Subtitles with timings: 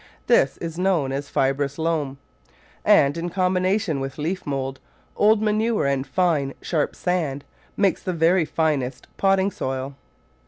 [0.25, 2.17] This is known as fibrous loam,
[2.83, 4.79] and, in combination with leaf mould,
[5.15, 7.43] old manure and fine, sharp sand,
[7.77, 9.95] makes the very finest potting soil.